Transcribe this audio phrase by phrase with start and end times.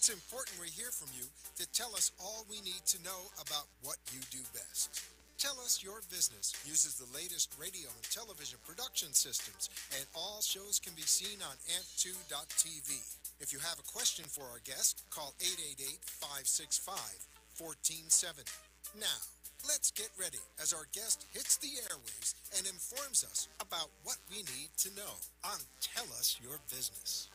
[0.00, 1.28] It's important we hear from you
[1.60, 5.04] to tell us all we need to know about what you do best.
[5.36, 10.80] Tell Us Your Business uses the latest radio and television production systems, and all shows
[10.80, 12.96] can be seen on amp2.tv.
[13.44, 16.00] If you have a question for our guest, call 888
[16.48, 16.96] 565
[17.60, 18.48] 1470.
[18.96, 19.20] Now,
[19.68, 24.48] let's get ready as our guest hits the airwaves and informs us about what we
[24.48, 27.28] need to know on Tell Us Your Business.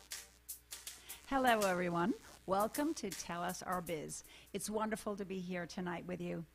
[1.29, 2.17] Hello, everyone.
[2.47, 4.23] Welcome to Tell Us Our Biz.
[4.53, 6.45] It's wonderful to be here tonight with you.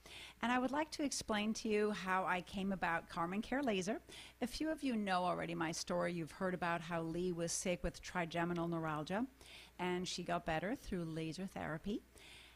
[0.40, 4.00] And I would like to explain to you how I came about Carmen Care Laser.
[4.40, 6.12] A few of you know already my story.
[6.12, 9.27] You've heard about how Lee was sick with trigeminal neuralgia,
[9.80, 12.02] and she got better through laser therapy.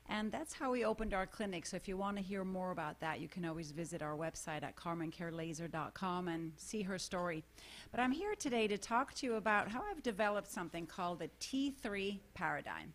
[0.09, 1.67] And that's how we opened our clinic.
[1.67, 4.63] So if you want to hear more about that, you can always visit our website
[4.63, 7.43] at carmencarelaser.com and see her story.
[7.91, 11.31] But I'm here today to talk to you about how I've developed something called the
[11.41, 12.95] T3 paradigm.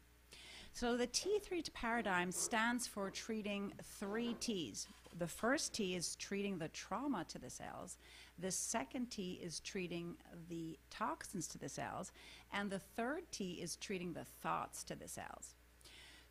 [0.73, 4.87] So the T3 paradigm stands for treating three T's.
[5.17, 7.97] The first T is treating the trauma to the cells.
[8.37, 10.15] The second T is treating
[10.47, 12.11] the toxins to the cells.
[12.53, 15.55] And the third T is treating the thoughts to the cells.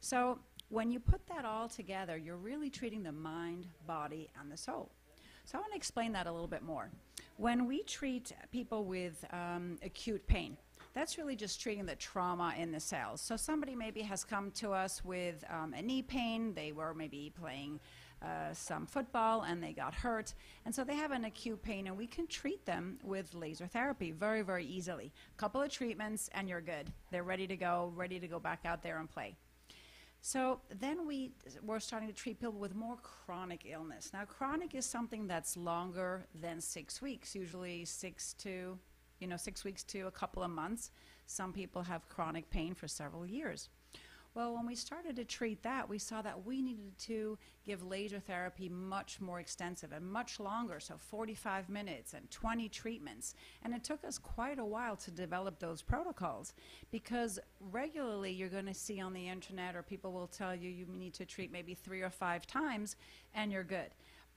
[0.00, 0.38] So
[0.70, 4.90] when you put that all together, you're really treating the mind, body, and the soul.
[5.44, 6.90] So I want to explain that a little bit more.
[7.36, 10.56] When we treat people with um, acute pain,
[10.98, 13.20] that's really just treating the trauma in the cells.
[13.20, 16.54] So somebody maybe has come to us with um, a knee pain.
[16.54, 17.78] They were maybe playing
[18.20, 20.34] uh, some football and they got hurt.
[20.66, 24.10] And so they have an acute pain, and we can treat them with laser therapy
[24.10, 25.12] very, very easily.
[25.36, 26.92] A couple of treatments, and you're good.
[27.12, 29.36] They're ready to go, ready to go back out there and play.
[30.20, 31.30] So then we
[31.62, 34.10] were starting to treat people with more chronic illness.
[34.12, 38.76] Now, chronic is something that's longer than six weeks, usually six to,
[39.18, 40.90] you know, six weeks to a couple of months.
[41.26, 43.68] Some people have chronic pain for several years.
[44.34, 48.20] Well, when we started to treat that, we saw that we needed to give laser
[48.20, 53.34] therapy much more extensive and much longer, so 45 minutes and 20 treatments.
[53.64, 56.52] And it took us quite a while to develop those protocols
[56.92, 57.40] because
[57.72, 61.14] regularly you're going to see on the internet or people will tell you you need
[61.14, 62.94] to treat maybe three or five times
[63.34, 63.90] and you're good.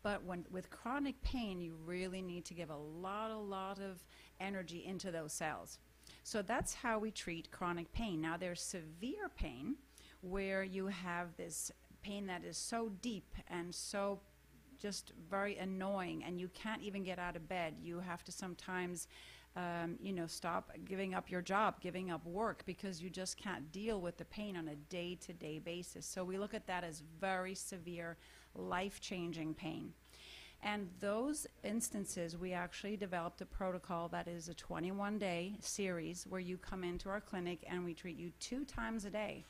[0.03, 4.03] But when, with chronic pain, you really need to give a lot, a lot of
[4.39, 5.79] energy into those cells.
[6.23, 8.21] So that's how we treat chronic pain.
[8.21, 9.75] Now, there's severe pain,
[10.21, 14.19] where you have this pain that is so deep and so
[14.79, 17.75] just very annoying and you can't even get out of bed.
[17.81, 19.07] You have to sometimes,
[19.55, 23.71] um, you know, stop giving up your job, giving up work because you just can't
[23.71, 26.05] deal with the pain on a day to day basis.
[26.05, 28.17] So we look at that as very severe,
[28.55, 29.93] life changing pain.
[30.63, 36.39] And those instances, we actually developed a protocol that is a 21 day series where
[36.39, 39.43] you come into our clinic and we treat you two times a day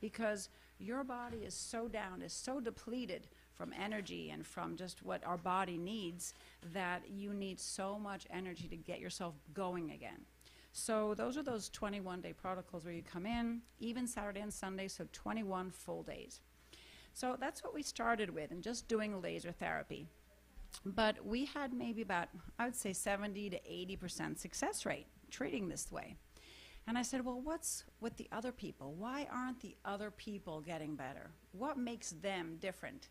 [0.00, 0.48] because
[0.78, 5.36] your body is so down, is so depleted from energy and from just what our
[5.36, 6.34] body needs
[6.72, 10.24] that you need so much energy to get yourself going again.
[10.72, 14.88] So those are those 21 day protocols where you come in, even Saturday and Sunday,
[14.88, 16.40] so 21 full days.
[17.18, 20.06] So that's what we started with, and just doing laser therapy.
[20.84, 22.28] But we had maybe about,
[22.60, 26.14] I would say, 70 to 80% success rate treating this way.
[26.86, 28.94] And I said, Well, what's with the other people?
[28.96, 31.32] Why aren't the other people getting better?
[31.50, 33.08] What makes them different?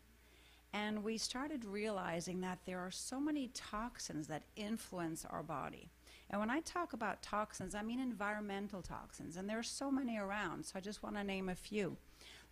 [0.72, 5.90] And we started realizing that there are so many toxins that influence our body.
[6.30, 10.16] And when I talk about toxins, I mean environmental toxins, and there are so many
[10.16, 11.98] around, so I just want to name a few.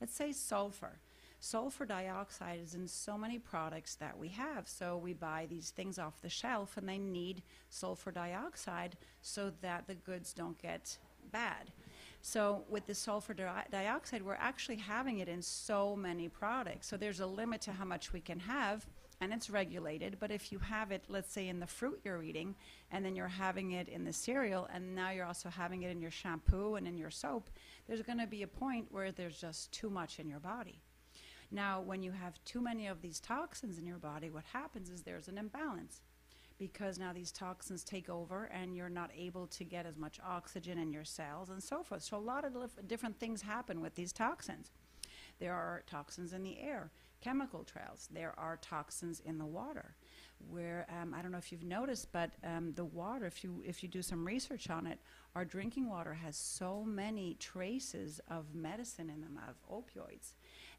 [0.03, 0.99] Let's say sulfur.
[1.41, 4.69] Sulfur dioxide is in so many products that we have.
[4.69, 9.87] So we buy these things off the shelf and they need sulfur dioxide so that
[9.87, 10.99] the goods don't get
[11.31, 11.71] bad.
[12.23, 16.89] So with the sulfur di- dioxide, we're actually having it in so many products.
[16.89, 18.85] So there's a limit to how much we can have,
[19.21, 20.17] and it's regulated.
[20.19, 22.57] But if you have it, let's say in the fruit you're eating,
[22.91, 26.01] and then you're having it in the cereal, and now you're also having it in
[26.01, 27.49] your shampoo and in your soap,
[27.87, 30.81] there's going to be a point where there's just too much in your body.
[31.51, 35.03] Now, when you have too many of these toxins in your body, what happens is
[35.03, 36.01] there's an imbalance
[36.59, 40.79] because now these toxins take over and you're not able to get as much oxygen
[40.79, 42.03] in your cells and so forth.
[42.03, 42.55] So a lot of
[42.89, 44.71] different things happen with these toxins.
[45.39, 46.91] There are toxins in the air,
[47.21, 48.09] chemical trails.
[48.11, 49.95] There are toxins in the water.
[50.51, 53.83] Where um, I don't know if you've noticed, but um, the water, if you if
[53.83, 54.99] you do some research on it,
[55.35, 60.33] our drinking water has so many traces of medicine in them, of opioids,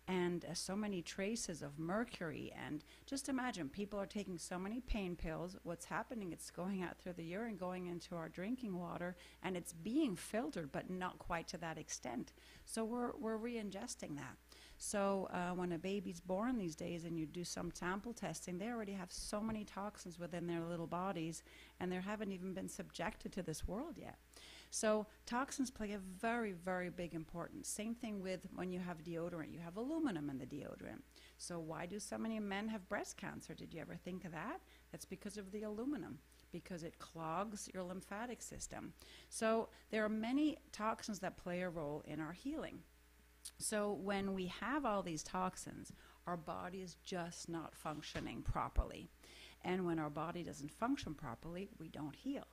[0.08, 2.54] and uh, so many traces of mercury.
[2.66, 5.58] And just imagine people are taking so many pain pills.
[5.64, 6.32] What's happening?
[6.32, 10.72] It's going out through the urine, going into our drinking water, and it's being filtered,
[10.72, 12.34] but not quite to that extent.
[12.66, 14.38] So we're, we're re ingesting that.
[14.78, 18.68] So uh, when a baby's born these days and you do some sample testing, they
[18.68, 21.44] already have so many toxins within their little bodies
[21.80, 24.18] and they haven't even been subjected to this world yet.
[24.70, 27.68] So toxins play a very, very big importance.
[27.68, 29.54] Same thing with when you have deodorant.
[29.54, 31.02] You have aluminum in the deodorant.
[31.38, 33.54] So why do so many men have breast cancer?
[33.54, 34.60] Did you ever think of that?
[34.92, 36.20] That's because of the aluminum
[36.52, 38.94] because it clogs your lymphatic system.
[39.30, 42.80] So there are many toxins that play a role in our healing.
[43.58, 45.94] So when we have all these toxins,
[46.26, 49.10] our body is just not functioning properly.
[49.64, 52.46] And when our body doesn't function properly, we don't heal.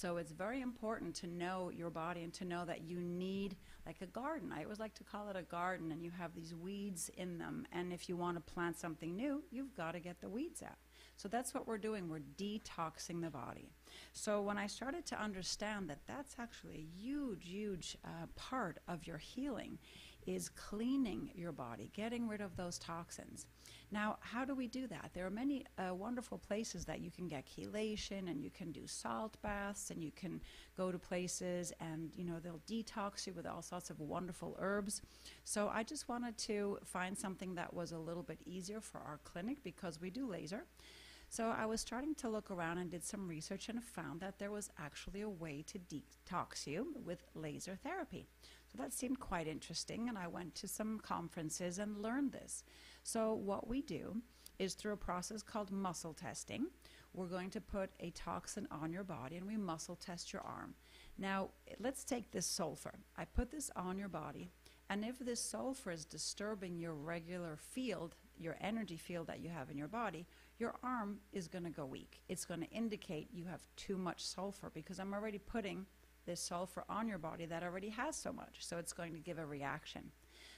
[0.00, 3.96] So it's very important to know your body and to know that you need like
[4.00, 4.52] a garden.
[4.56, 7.66] I always like to call it a garden and you have these weeds in them
[7.72, 10.78] and if you want to plant something new, you've got to get the weeds out.
[11.16, 12.08] So that's what we're doing.
[12.08, 13.72] We're detoxing the body.
[14.12, 19.04] So when I started to understand that that's actually a huge, huge uh, part of
[19.04, 19.78] your healing
[20.28, 23.46] is cleaning your body, getting rid of those toxins.
[23.90, 25.10] Now, how do we do that?
[25.14, 28.86] There are many uh, wonderful places that you can get chelation and you can do
[28.86, 30.42] salt baths and you can
[30.76, 35.00] go to places and, you know, they'll detox you with all sorts of wonderful herbs.
[35.44, 39.20] So I just wanted to find something that was a little bit easier for our
[39.24, 40.64] clinic because we do laser.
[41.30, 44.50] So I was starting to look around and did some research and found that there
[44.50, 48.26] was actually a way to detox you with laser therapy.
[48.70, 52.64] So that seemed quite interesting, and I went to some conferences and learned this.
[53.02, 54.20] So, what we do
[54.58, 56.66] is through a process called muscle testing,
[57.14, 60.74] we're going to put a toxin on your body and we muscle test your arm.
[61.16, 62.98] Now, let's take this sulfur.
[63.16, 64.50] I put this on your body,
[64.90, 69.70] and if this sulfur is disturbing your regular field, your energy field that you have
[69.70, 70.26] in your body,
[70.58, 72.20] your arm is going to go weak.
[72.28, 75.86] It's going to indicate you have too much sulfur because I'm already putting
[76.28, 78.58] this sulfur on your body that already has so much.
[78.60, 80.12] So it's going to give a reaction.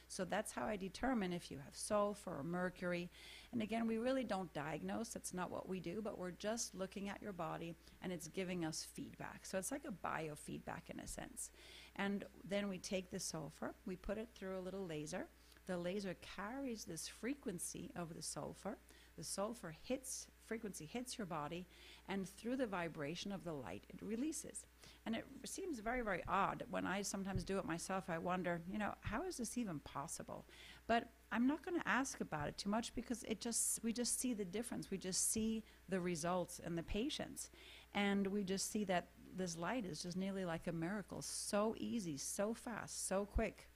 [0.09, 3.09] So that's how I determine if you have sulfur or mercury.
[3.53, 7.09] And again, we really don't diagnose, that's not what we do, but we're just looking
[7.09, 9.47] at your body and it's giving us feedback.
[9.47, 11.51] So it's like a biofeedback in a sense.
[11.95, 15.27] And then we take the sulfur, we put it through a little laser.
[15.69, 18.79] The laser carries this frequency of the sulfur.
[19.17, 21.65] The sulfur hits frequency hits your body
[22.09, 24.67] and through the vibration of the light it releases.
[25.11, 26.63] And it seems very, very odd.
[26.71, 30.47] When I sometimes do it myself, I wonder, you know, how is this even possible?
[30.87, 34.21] But I'm not going to ask about it too much because it just we just
[34.21, 34.89] see the difference.
[34.89, 37.51] We just see the results and the patients.
[37.93, 41.23] And we just see that this light is just nearly like a miracle.
[41.23, 43.67] So easy, so fast, so quick.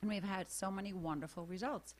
[0.00, 1.94] And we've had so many wonderful results.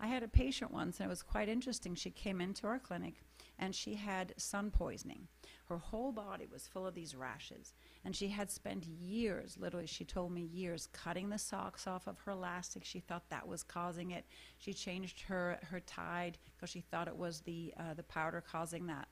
[0.00, 1.94] I had a patient once, and it was quite interesting.
[1.94, 3.25] She came into our clinic
[3.58, 5.28] and she had sun poisoning.
[5.68, 7.74] Her whole body was full of these rashes.
[8.04, 12.18] And she had spent years, literally, she told me years, cutting the socks off of
[12.20, 12.84] her elastic.
[12.84, 14.26] She thought that was causing it.
[14.58, 18.86] She changed her, her Tide because she thought it was the, uh, the powder causing
[18.86, 19.08] that,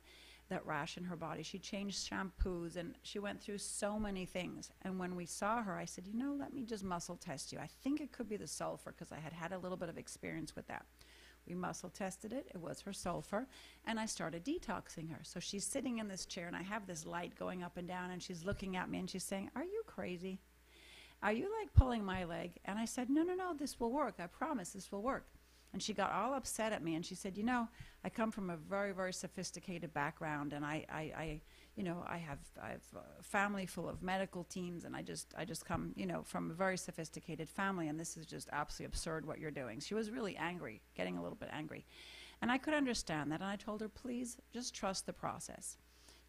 [0.49, 1.43] that rash in her body.
[1.43, 4.71] She changed shampoos and she went through so many things.
[4.83, 7.59] And when we saw her, I said, You know, let me just muscle test you.
[7.59, 9.99] I think it could be the sulfur because I had had a little bit of
[9.99, 10.87] experience with that.
[11.47, 12.49] We muscle tested it.
[12.55, 13.47] It was her sulfur.
[13.87, 15.21] And I started detoxing her.
[15.23, 18.11] So she's sitting in this chair, and I have this light going up and down,
[18.11, 20.41] and she's looking at me and she's saying, Are you crazy?
[21.23, 22.53] Are you like pulling my leg?
[22.65, 24.17] And I said, No, no, no, this will work.
[24.19, 25.27] I promise this will work.
[25.73, 27.69] And she got all upset at me and she said, You know,
[28.05, 31.41] I come from a very, very sophisticated background and I, I, I
[31.77, 35.35] you know, I have I have a family full of medical teams, and I just
[35.37, 38.87] I just come, you know, from a very sophisticated family, and this is just absolutely
[38.87, 39.81] absurd what you're doing.
[39.81, 41.85] She was really angry, getting a little bit angry,
[42.41, 45.77] and I could understand that, and I told her, please just trust the process.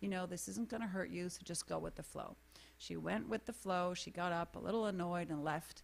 [0.02, 2.36] You know, this isn't going to hurt you, so just go with the flow.
[2.78, 3.94] She went with the flow.
[3.94, 5.84] She got up a little annoyed and left.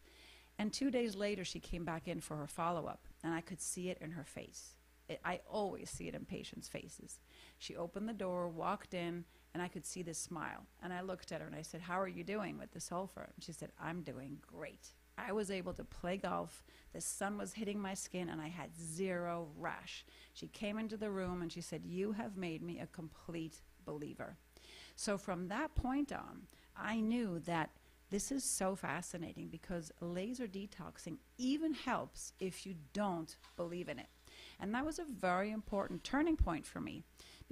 [0.60, 3.62] And two days later, she came back in for her follow up, and I could
[3.62, 4.75] see it in her face.
[5.08, 7.20] It, I always see it in patients' faces.
[7.58, 10.65] She opened the door, walked in, and I could see this smile.
[10.81, 13.29] And I looked at her and I said, How are you doing with the sulfur?
[13.36, 14.89] And she said, I'm doing great.
[15.17, 16.63] I was able to play golf.
[16.93, 20.05] The sun was hitting my skin and I had zero rash.
[20.34, 24.38] She came into the room and she said, You have made me a complete believer.
[24.96, 26.43] So from that point on,
[26.75, 27.72] I knew that
[28.10, 34.08] this is so fascinating because laser detoxing even helps if you don't believe in it.
[34.60, 37.03] And that was a very important turning point for me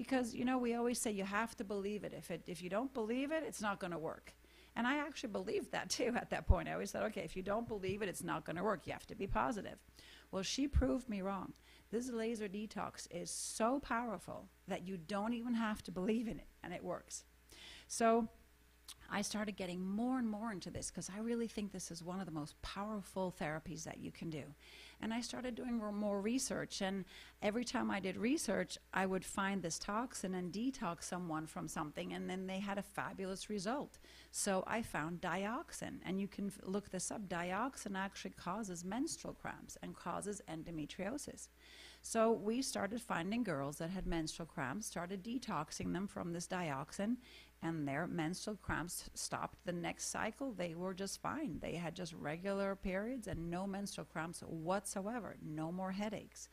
[0.04, 2.70] because you know we always say you have to believe it if it if you
[2.70, 4.34] don't believe it it's not going to work
[4.76, 7.44] and i actually believed that too at that point i always said okay if you
[7.44, 9.78] don't believe it it's not going to work you have to be positive
[10.32, 11.54] Well, she proved me wrong.
[11.92, 16.48] This laser detox is so powerful that you don't even have to believe in it,
[16.64, 17.24] and it works.
[17.88, 18.28] So
[19.12, 22.20] I started getting more and more into this because I really think this is one
[22.20, 24.44] of the most powerful therapies that you can do.
[25.02, 26.82] And I started doing more research.
[26.82, 27.06] And
[27.42, 32.14] every time I did research, I would find this toxin and detox someone from something,
[32.14, 33.98] and then they had a fabulous result.
[34.32, 37.30] So I found dioxin, and you can look this up.
[37.30, 41.48] Dioxin actually causes menstrual cramps and causes endometriosis.
[42.02, 47.18] So we started finding girls that had menstrual cramps, started detoxing them from this dioxin,
[47.62, 50.54] and their menstrual cramps stopped the next cycle.
[50.54, 51.60] They were just fine.
[51.62, 56.48] They had just regular periods and no menstrual cramps whatsoever, no more headaches.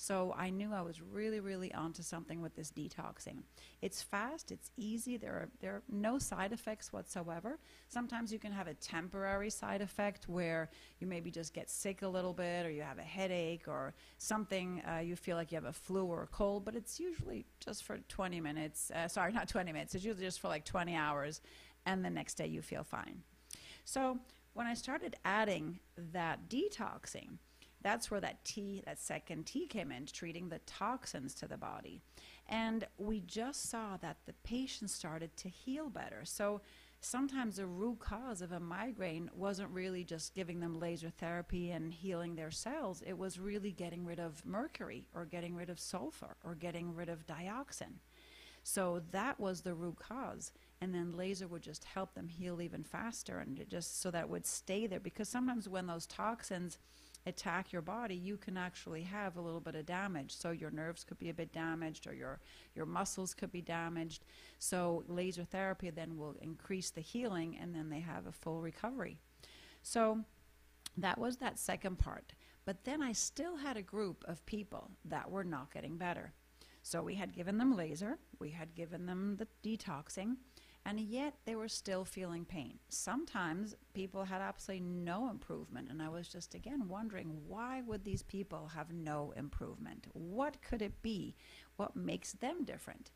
[0.00, 3.42] So I knew I was really, really onto something with this detoxing.
[3.82, 7.58] It's fast, it's easy, there are, there are no side effects whatsoever.
[7.88, 12.08] Sometimes you can have a temporary side effect where you maybe just get sick a
[12.08, 15.64] little bit or you have a headache or something, uh, you feel like you have
[15.64, 18.92] a flu or a cold, but it's usually just for 20 minutes.
[18.92, 21.40] Uh, sorry, not 20 minutes, it's usually just for like 20 hours,
[21.86, 23.20] and the next day you feel fine.
[23.84, 24.20] So
[24.54, 25.80] when I started adding
[26.12, 27.38] that detoxing,
[27.82, 32.00] that's where that T, that second T came in, treating the toxins to the body.
[32.48, 36.22] And we just saw that the patient started to heal better.
[36.24, 36.62] So
[37.00, 41.92] sometimes the root cause of a migraine wasn't really just giving them laser therapy and
[41.92, 46.36] healing their cells, it was really getting rid of mercury or getting rid of sulfur
[46.44, 47.98] or getting rid of dioxin.
[48.64, 50.52] So that was the root cause.
[50.80, 54.46] And then laser would just help them heal even faster and just so that would
[54.46, 55.00] stay there.
[55.00, 56.78] Because sometimes when those toxins,
[57.26, 60.34] attack your body, you can actually have a little bit of damage.
[60.34, 62.40] So your nerves could be a bit damaged or your,
[62.74, 64.24] your muscles could be damaged.
[64.58, 69.18] So laser therapy then will increase the healing and then they have a full recovery.
[69.82, 70.24] So
[70.96, 72.32] that was that second part.
[72.64, 76.32] But then I still had a group of people that were not getting better.
[76.82, 80.36] So we had given them laser, we had given them the detoxing,
[80.88, 82.78] and yet they were still feeling pain.
[82.88, 88.22] Sometimes people had absolutely no improvement, and I was just again wondering why would these
[88.22, 90.06] people have no improvement?
[90.14, 91.36] What could it be?
[91.76, 93.10] What makes them different?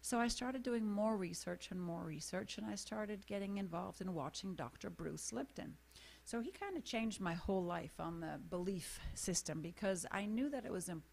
[0.00, 4.14] So I started doing more research and more research, and I started getting involved in
[4.14, 4.90] watching Dr.
[4.90, 5.76] Bruce Lipton.
[6.24, 10.50] So he kind of changed my whole life on the belief system because I knew
[10.50, 11.11] that it was important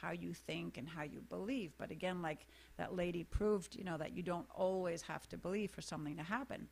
[0.00, 1.72] how you think and how you believe.
[1.78, 5.70] But again, like that lady proved, you know, that you don't always have to believe
[5.70, 6.68] for something to happen.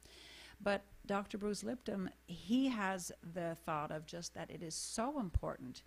[0.60, 1.38] But Dr.
[1.38, 5.82] Bruce Lipton, he has the thought of just that it is so important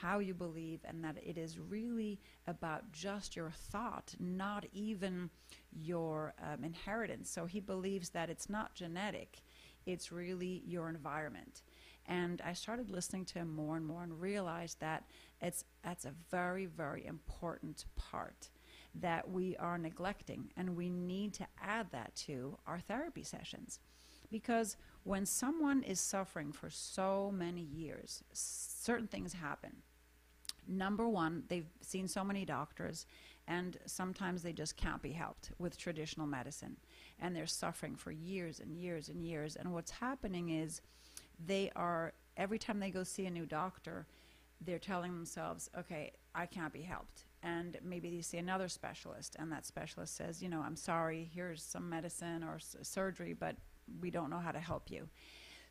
[0.00, 5.28] how you believe and that it is really about just your thought, not even
[5.70, 7.28] your um, inheritance.
[7.30, 9.42] So he believes that it's not genetic
[9.86, 11.62] it's really your environment.
[12.06, 15.04] And I started listening to him more and more and realized that
[15.42, 18.48] it's that's a very, very important part
[18.94, 23.80] that we are neglecting and we need to add that to our therapy sessions.
[24.30, 29.76] Because when someone is suffering for so many years, certain things happen.
[30.66, 33.04] Number one, they've seen so many doctors,
[33.48, 36.76] and sometimes they just can't be helped with traditional medicine
[37.18, 39.56] and they're suffering for years and years and years.
[39.56, 40.80] And what's happening is
[41.44, 44.06] they are, every time they go see a new doctor,
[44.64, 47.26] they're telling themselves, okay, I can't be helped.
[47.42, 51.62] And maybe they see another specialist, and that specialist says, you know, I'm sorry, here's
[51.62, 53.56] some medicine or surgery, but
[54.00, 55.08] we don't know how to help you.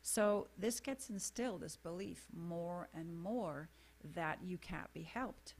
[0.02, 3.68] So this gets instilled, this belief, more and more
[4.14, 5.54] that you can't be helped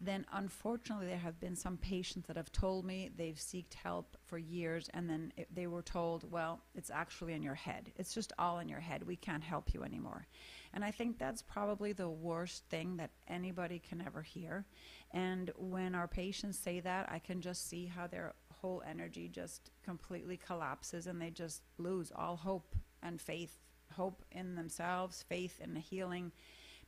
[0.00, 4.36] then unfortunately there have been some patients that have told me they've sought help for
[4.36, 7.92] years and then it, they were told well it's actually in your head.
[7.96, 9.06] It's just all in your head.
[9.06, 10.26] We can't help you anymore.
[10.74, 14.66] And i think that's probably the worst thing that anybody can ever hear.
[15.12, 19.70] And when our patients say that i can just see how their whole energy just
[19.84, 23.58] completely collapses and they just lose all hope and faith
[23.92, 26.32] hope in themselves faith in the healing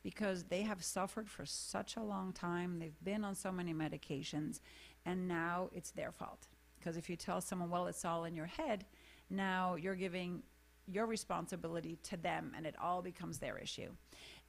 [0.03, 2.79] because they have suffered for such a long time.
[2.79, 4.59] They've been on so many medications,
[5.05, 6.47] and now it's their fault.
[6.77, 8.85] Because if you tell someone, well, it's all in your head,
[9.29, 10.43] now you're giving
[10.87, 13.89] your responsibility to them, and it all becomes their issue.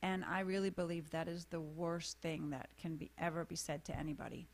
[0.02, 3.85] And I really believe that is the worst thing that can be ever be said
[3.87, 4.47] to anybody.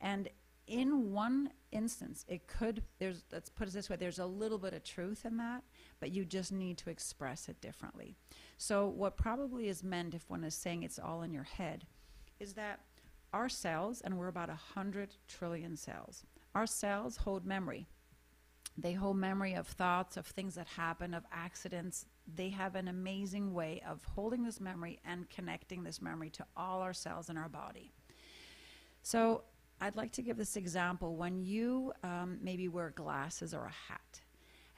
[0.00, 0.28] And
[0.66, 4.74] in one instance, it could, there's, let's put it this way, there's a little bit
[4.74, 5.62] of truth in that,
[6.00, 8.14] but you just need to express it differently.
[8.56, 11.86] So, what probably is meant if one is saying it's all in your head
[12.40, 12.80] is that
[13.32, 16.24] our cells, and we're about 100 trillion cells,
[16.54, 17.86] our cells hold memory.
[18.76, 22.06] They hold memory of thoughts, of things that happen, of accidents.
[22.32, 26.80] They have an amazing way of holding this memory and connecting this memory to all
[26.80, 27.92] our cells in our body.
[29.02, 29.42] So,
[29.80, 31.16] I'd like to give this example.
[31.16, 34.20] When you um, maybe wear glasses or a hat,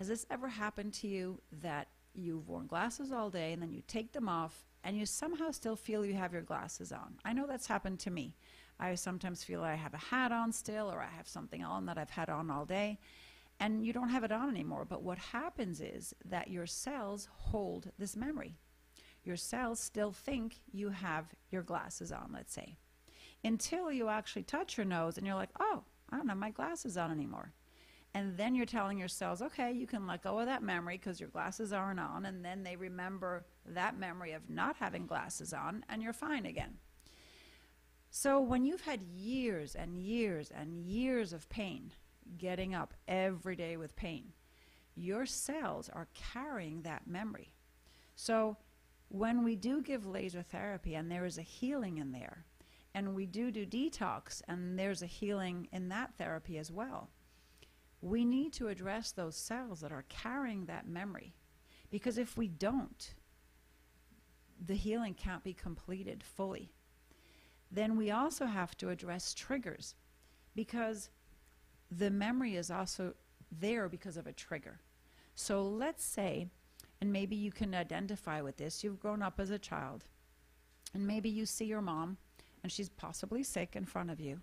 [0.00, 3.82] has this ever happened to you that you've worn glasses all day and then you
[3.86, 7.18] take them off and you somehow still feel you have your glasses on?
[7.22, 8.34] I know that's happened to me.
[8.78, 11.98] I sometimes feel I have a hat on still or I have something on that
[11.98, 12.98] I've had on all day
[13.60, 14.86] and you don't have it on anymore.
[14.88, 18.56] But what happens is that your cells hold this memory.
[19.22, 22.78] Your cells still think you have your glasses on, let's say,
[23.44, 26.96] until you actually touch your nose and you're like, oh, I don't have my glasses
[26.96, 27.52] on anymore.
[28.12, 31.20] And then you're telling your cells, okay, you can let go of that memory because
[31.20, 32.26] your glasses aren't on.
[32.26, 36.78] And then they remember that memory of not having glasses on, and you're fine again.
[38.10, 41.92] So when you've had years and years and years of pain,
[42.36, 44.32] getting up every day with pain,
[44.96, 47.52] your cells are carrying that memory.
[48.16, 48.56] So
[49.08, 52.44] when we do give laser therapy and there is a healing in there,
[52.92, 57.10] and we do do detox and there's a healing in that therapy as well,
[58.02, 61.34] we need to address those cells that are carrying that memory.
[61.90, 63.14] Because if we don't,
[64.64, 66.70] the healing can't be completed fully.
[67.70, 69.94] Then we also have to address triggers
[70.54, 71.10] because
[71.90, 73.14] the memory is also
[73.50, 74.80] there because of a trigger.
[75.34, 76.48] So let's say,
[77.00, 80.04] and maybe you can identify with this, you've grown up as a child,
[80.94, 82.16] and maybe you see your mom,
[82.62, 84.40] and she's possibly sick in front of you.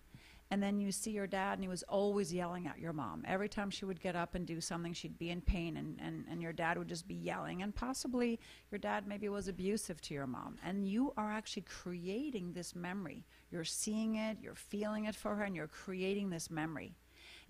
[0.49, 3.23] And then you see your dad, and he was always yelling at your mom.
[3.27, 6.23] Every time she would get up and do something, she'd be in pain, and, and,
[6.29, 7.63] and your dad would just be yelling.
[7.63, 8.39] And possibly
[8.71, 10.57] your dad maybe was abusive to your mom.
[10.63, 13.25] And you are actually creating this memory.
[13.51, 16.93] You're seeing it, you're feeling it for her, and you're creating this memory.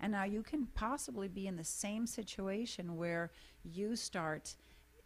[0.00, 3.30] And now you can possibly be in the same situation where
[3.62, 4.56] you start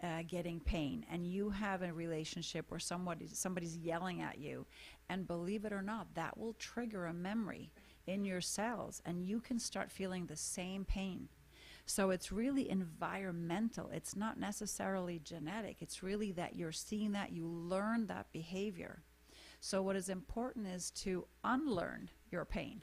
[0.03, 4.67] uh, getting pain and you have a relationship where somebody, somebody's yelling at you.
[5.09, 7.71] And believe it or not, that will trigger a memory
[8.07, 11.29] in your cells and you can start feeling the same pain.
[11.85, 13.91] So it's really environmental.
[13.93, 15.79] It's not necessarily genetic.
[15.81, 19.03] It's really that you're seeing that, you learn that behavior.
[19.61, 22.83] So, what is important is to unlearn your pain.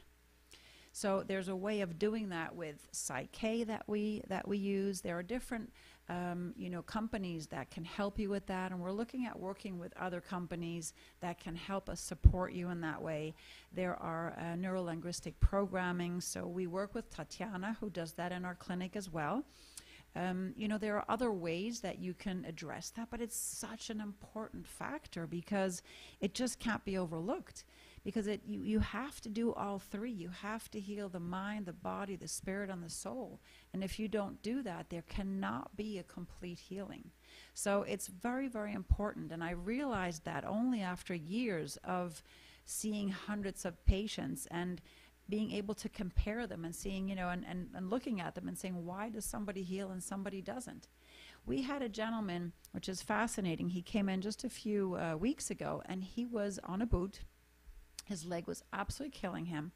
[0.92, 5.00] So there's a way of doing that with PSYCH-K that we that we use.
[5.00, 5.72] There are different
[6.10, 9.78] um, you know companies that can help you with that, and we're looking at working
[9.78, 13.34] with other companies that can help us support you in that way.
[13.72, 18.56] There are uh, neurolinguistic programming, so we work with Tatiana who does that in our
[18.56, 19.44] clinic as well.
[20.16, 23.90] Um, you know, there are other ways that you can address that, but it's such
[23.90, 25.82] an important factor because
[26.20, 27.64] it just can't be overlooked
[28.04, 30.10] because it you, you have to do all three.
[30.10, 33.40] You have to heal the mind the body the spirit and the soul.
[33.72, 37.10] And if you don't do that there cannot be a complete healing.
[37.54, 39.32] So it's very very important.
[39.32, 42.22] And i realized that only after years of
[42.64, 44.80] seeing hundreds of patients and
[45.28, 48.48] being able to compare them and seeing you know and, and, and looking at them
[48.48, 50.88] and saying why does somebody heal and somebody doesn't?
[51.46, 53.70] We had a gentleman which is fascinating.
[53.70, 57.20] He came in just a few uh, weeks ago and he was on a boot
[58.10, 59.72] his leg was absolutely killing him.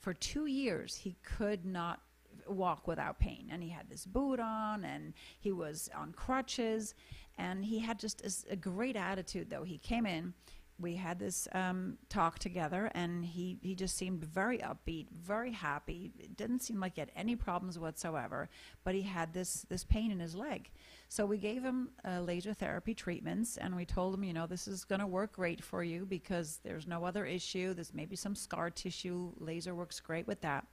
[0.00, 2.02] For two years, he could not
[2.46, 3.48] walk without pain.
[3.50, 6.94] And he had this boot on and he was on crutches.
[7.38, 9.62] And he had just a, a great attitude, though.
[9.62, 10.34] He came in
[10.78, 16.12] we had this um, talk together, and he, he just seemed very upbeat, very happy.
[16.18, 18.48] It didn't seem like he had any problems whatsoever,
[18.84, 20.70] but he had this, this pain in his leg.
[21.08, 24.68] So we gave him uh, laser therapy treatments, and we told him, you know, this
[24.68, 27.72] is going to work great for you because there's no other issue.
[27.72, 29.32] There's maybe some scar tissue.
[29.38, 30.66] Laser works great with that.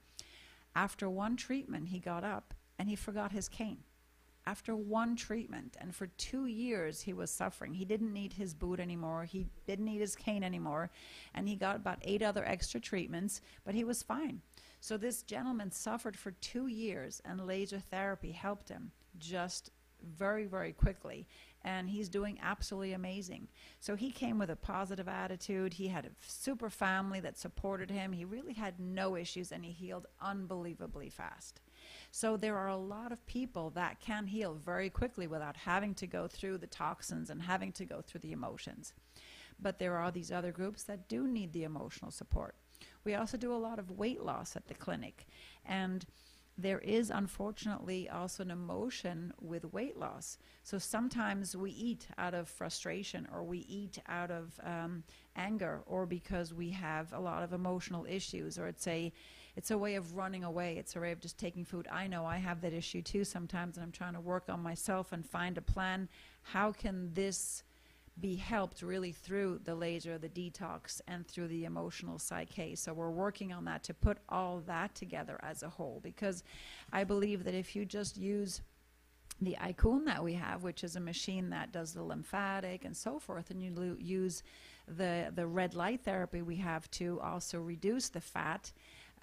[0.76, 3.84] After one treatment, he got up and he forgot his cane
[4.46, 7.74] after one treatment and for two years he was suffering.
[7.74, 9.24] He didn't need his boot anymore.
[9.24, 10.90] He didn't need his cane anymore.
[11.34, 14.42] And he got about eight other extra treatments but he was fine.
[14.82, 20.74] So this gentleman suffered for two years and laser therapy helped him just very very
[20.74, 21.26] quickly.
[21.66, 23.48] And he's doing absolutely amazing.
[23.80, 25.74] So he came with a positive attitude.
[25.74, 28.12] He had a super family that supported him.
[28.12, 31.62] He really had no issues and he healed unbelievably fast
[32.12, 36.08] so there are a lot of people that can heal very quickly without having to
[36.08, 38.94] go through the toxins and having to go through the emotions.
[39.60, 42.56] But there are these other groups that do need the emotional support.
[43.04, 45.26] We also do a lot of weight loss at the clinic.
[45.66, 46.06] And
[46.58, 50.38] there is unfortunately also an emotion with weight loss.
[50.64, 55.04] So sometimes we eat out of frustration or we eat out of um,
[55.36, 59.12] anger or because we have a lot of emotional issues or it's a
[59.56, 60.78] it's a way of running away.
[60.78, 61.88] It's a way of just taking food.
[61.92, 65.12] I know I have that issue too sometimes, and I'm trying to work on myself
[65.12, 66.10] and find a plan.
[66.42, 67.64] How can this
[68.20, 72.76] be helped really through the laser, the detox, and through the emotional psyche.
[72.76, 76.44] So we're working on that to put all that together as a whole because
[76.92, 78.62] I believe that if you just use
[79.42, 83.18] the Icon that we have, which is a machine that does the lymphatic and so
[83.18, 84.44] forth, and you use
[84.88, 88.72] the the red light therapy we have to also reduce the fat.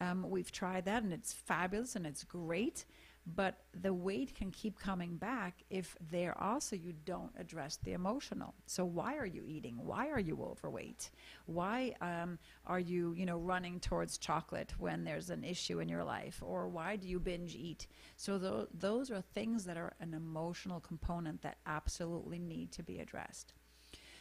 [0.00, 2.84] Um, we've tried that and it's fabulous and it's great
[3.26, 8.54] but the weight can keep coming back if there also you don't address the emotional.
[8.66, 9.76] So why are you eating?
[9.76, 11.10] Why are you overweight?
[11.46, 16.04] Why um, are you you know running towards chocolate when there's an issue in your
[16.04, 16.42] life?
[16.44, 17.86] Or why do you binge eat?
[18.16, 22.98] So th- those are things that are an emotional component that absolutely need to be
[22.98, 23.52] addressed.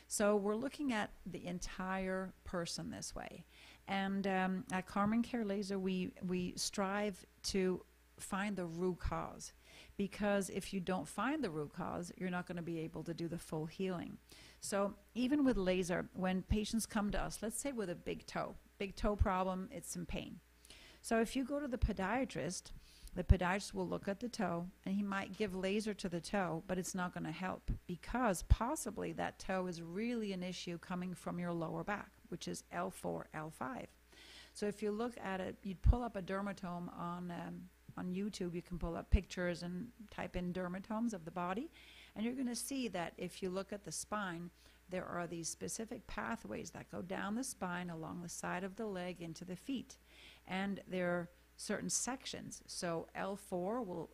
[0.07, 3.45] So we're looking at the entire person this way
[3.89, 7.83] and um, at Carmen Care Laser, we, we strive to
[8.19, 9.51] find the root cause
[9.97, 13.13] because if you don't find the root cause, you're not going to be able to
[13.13, 14.17] do the full healing.
[14.61, 18.55] So, even with laser, when patients come to us, let's say with a big toe,
[18.77, 20.39] big toe problem, it's some pain.
[21.01, 22.71] So, if you go to the podiatrist,
[23.15, 26.63] the podiatrist will look at the toe and he might give laser to the toe,
[26.67, 31.13] but it's not going to help because possibly that toe is really an issue coming
[31.15, 33.85] from your lower back, which is L4, L5.
[34.53, 37.61] So if you look at it, you'd pull up a dermatome on um,
[37.97, 41.69] on YouTube, you can pull up pictures and type in dermatomes of the body,
[42.15, 44.49] and you're going to see that if you look at the spine,
[44.89, 48.85] there are these specific pathways that go down the spine along the side of the
[48.85, 49.97] leg into the feet.
[50.47, 52.63] And there are certain sections.
[52.65, 54.09] So L4 will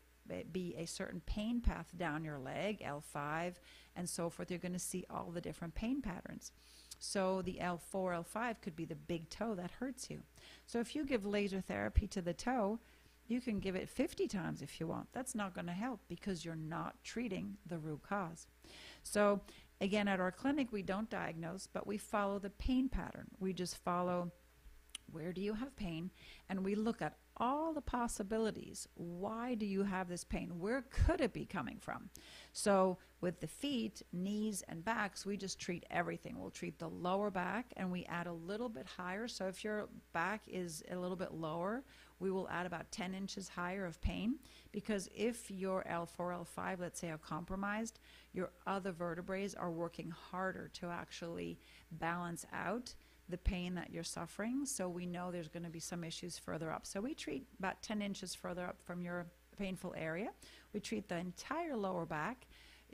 [0.51, 3.53] be a certain pain path down your leg, L5,
[3.95, 4.49] and so forth.
[4.49, 6.51] You're going to see all the different pain patterns.
[6.99, 10.21] So the L4, L5 could be the big toe that hurts you.
[10.65, 12.79] So if you give laser therapy to the toe,
[13.27, 15.07] you can give it 50 times if you want.
[15.11, 18.47] That's not going to help because you're not treating the root cause.
[19.03, 19.41] So,
[19.81, 23.27] again, at our clinic, we don't diagnose, but we follow the pain pattern.
[23.39, 24.31] We just follow
[25.11, 26.11] where do you have pain,
[26.49, 28.87] and we look at all the possibilities.
[28.95, 30.59] Why do you have this pain?
[30.59, 32.09] Where could it be coming from?
[32.53, 36.39] So, with the feet, knees, and backs, we just treat everything.
[36.39, 39.27] We'll treat the lower back and we add a little bit higher.
[39.27, 41.83] So, if your back is a little bit lower,
[42.19, 44.35] we will add about 10 inches higher of pain
[44.71, 47.99] because if your L4, L5, let's say, are compromised,
[48.33, 51.59] your other vertebrae are working harder to actually
[51.91, 52.93] balance out
[53.29, 54.65] the pain that you're suffering.
[54.65, 56.85] So we know there's going to be some issues further up.
[56.85, 59.25] So we treat about 10 inches further up from your
[59.57, 60.29] painful area.
[60.73, 62.45] We treat the entire lower back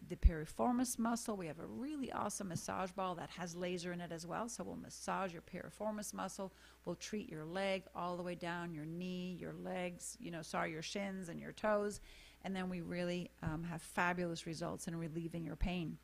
[0.08, 1.36] the piriformis muscle.
[1.36, 4.50] We have a really awesome massage ball that has laser in it as well.
[4.50, 6.54] So we'll massage your piriformis muscle.
[6.86, 10.72] We'll treat your leg all the way down, your knee, your legs, you know, sorry,
[10.72, 12.02] your shins and your toes.
[12.44, 15.98] And then we really um, have fabulous results in relieving your pain.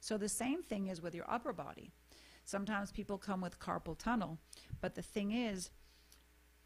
[0.00, 1.90] So the same thing is with your upper body.
[2.44, 4.38] Sometimes people come with carpal tunnel,
[4.80, 5.70] but the thing is,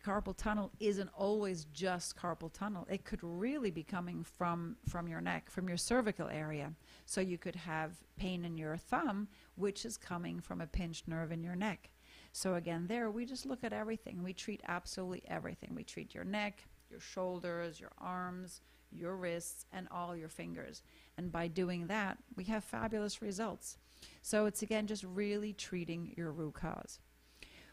[0.04, 2.86] carpal tunnel isn't always just carpal tunnel.
[2.90, 6.72] It could really be coming from from your neck, from your cervical area.
[7.04, 11.32] So you could have pain in your thumb, which is coming from a pinched nerve
[11.32, 11.90] in your neck.
[12.32, 14.22] So again, there we just look at everything.
[14.22, 15.74] We treat absolutely everything.
[15.74, 18.60] We treat your neck, your shoulders, your arms,
[18.92, 20.82] your wrists, and all your fingers.
[21.18, 23.78] And by doing that, we have fabulous results.
[24.22, 26.98] So it's again just really treating your root cause.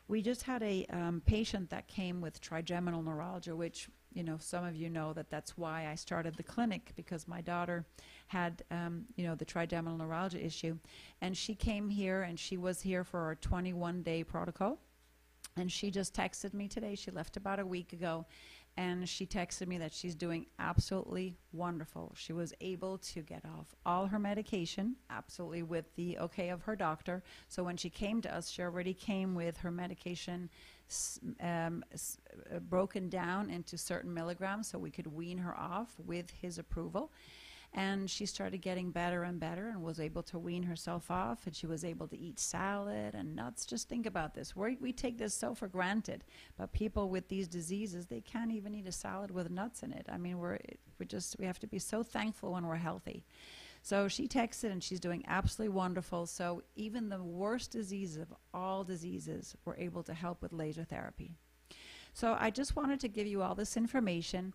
[0.07, 4.65] We just had a um, patient that came with trigeminal neuralgia, which you know some
[4.65, 7.85] of you know that that's why I started the clinic because my daughter
[8.27, 10.77] had um, you know the trigeminal neuralgia issue,
[11.21, 14.79] and she came here and she was here for our 21 day protocol,
[15.55, 16.95] and she just texted me today.
[16.95, 18.25] She left about a week ago,
[18.75, 22.13] and she texted me that she's doing absolutely wonderful.
[22.17, 26.75] She was able to get off all her medication, absolutely with the okay of her
[26.75, 27.23] doctor.
[27.49, 30.49] So when she came to us, she already came with her medication
[31.39, 36.57] um, uh, broken down into certain milligrams so we could wean her off with his
[36.57, 37.11] approval.
[37.75, 41.47] And she started getting better and better and was able to wean herself off.
[41.47, 43.65] And she was able to eat salad and nuts.
[43.65, 44.55] Just think about this.
[44.55, 46.23] we we take this so for granted.
[46.57, 50.05] But people with these diseases, they can't even eat a salad with nuts in it.
[50.07, 50.59] I mean, we're,
[50.99, 53.23] we're just, we have to be so thankful when we're healthy.
[53.81, 56.25] So she texted and she's doing absolutely wonderful.
[56.25, 61.35] So even the worst disease of all diseases, we're able to help with laser therapy.
[62.13, 64.53] So I just wanted to give you all this information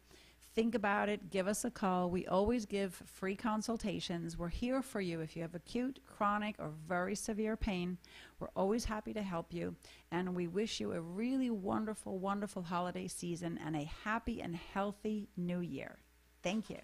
[0.59, 2.11] Think about it, give us a call.
[2.11, 4.37] We always give free consultations.
[4.37, 7.97] We're here for you if you have acute, chronic, or very severe pain.
[8.41, 9.77] We're always happy to help you.
[10.11, 15.29] And we wish you a really wonderful, wonderful holiday season and a happy and healthy
[15.37, 16.01] new year.
[16.43, 16.81] Thank you.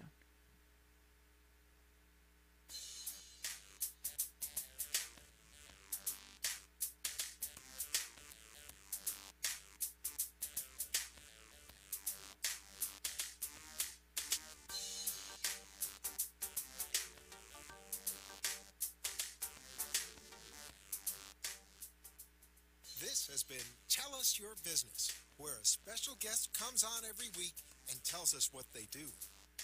[24.39, 27.55] Your Business, where a special guest comes on every week
[27.89, 29.07] and tells us what they do.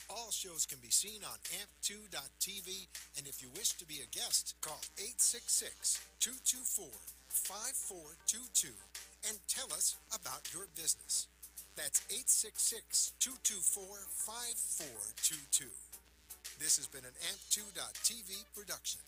[0.10, 4.56] All shows can be seen on amp2.tv, and if you wish to be a guest,
[4.62, 6.88] call 866 224
[7.28, 8.72] 5422
[9.28, 11.28] and tell us about your business.
[11.76, 15.68] That's 866 224 5422.
[16.60, 19.04] This has been an amp2.tv production.